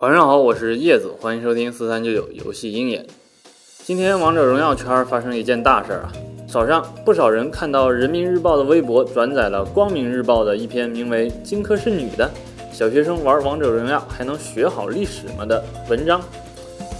[0.00, 3.06] 晚上好，我是叶子，欢迎收听四三九九游戏鹰眼。
[3.82, 6.12] 今天王者荣耀圈发生一件大事儿啊！
[6.46, 12.30] 早上不少人看到人民日报的微博转载了光明日报的一篇名为《荆轲是女的，
[12.70, 16.20] 小学生玩王者荣耀还能学好历史吗》的文章。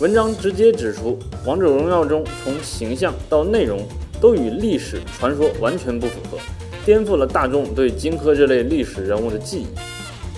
[0.01, 3.87] 文章直接指出，王者荣耀中从形象到内容
[4.23, 6.39] 都与历史传说完全不符合，
[6.87, 9.67] 颠覆了大众对荆轲这类历史人物的记忆。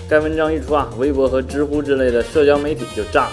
[0.09, 3.31] 该文章一出啊，微博和知乎之类的社交媒体就炸了。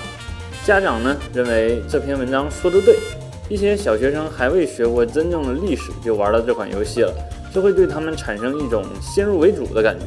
[0.63, 2.98] 家长呢认为这篇文章说的对，
[3.48, 7.11] 一些小学生还未学过真正的历史就玩了这款游戏了，
[7.51, 10.05] 这会对他们产生一种先入为主的感觉，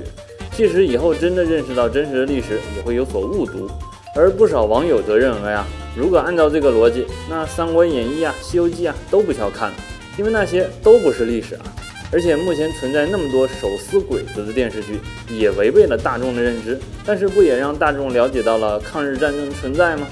[0.56, 3.68] 即使以后真的认识到真实的历史，也会有所误读。
[4.16, 5.66] 而不少网友则认为啊，
[5.98, 9.76] 如果按照这个逻辑，那《三国演义》啊、《西游记》啊都不需要看了，
[10.20, 11.62] 因为那些都不是历史啊。
[12.12, 15.00] 而且目前存在那么多手撕鬼子的电视剧，
[15.30, 20.08] 也违背了大众的认知，但是不也让大众了解到了抗日战争存在吗？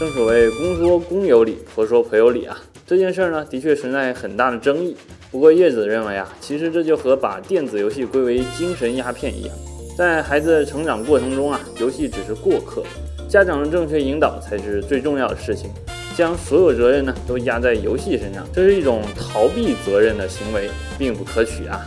[0.00, 2.56] 正所谓公说公有理，婆说婆有理啊。
[2.86, 4.96] 这件事儿呢，的确存在很大的争议。
[5.30, 9.54] 不过叶子认为啊，其实这就和把电子游戏归为精神鸦片一样，
[9.96, 12.82] 在孩子成长过程中啊，游戏只是过客，
[13.28, 15.70] 家长的正确引导才是最重要的事情。
[16.18, 21.80] 将所有责任呢都压在游戏身上，这是一种逃避责任的行为，并不可取啊。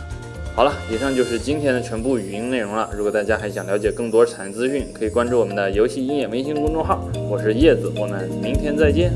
[0.54, 2.88] 好了，以上就是今天的全部语音内容了。
[2.96, 7.06] 如果大家还想了解更多产业资讯，可以关注我们的游戏鹰眼微信公众号。
[7.28, 9.12] 我是叶子，我们明天再见。